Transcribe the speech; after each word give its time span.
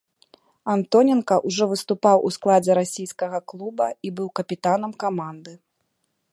Антоненка 0.75 1.35
ўжо 1.49 1.67
выступаў 1.73 2.17
у 2.29 2.31
складзе 2.37 2.79
расійскага 2.81 3.43
клуба 3.53 3.87
і 4.09 4.15
быў 4.21 4.27
капітанам 4.41 4.91
каманды. 5.05 5.53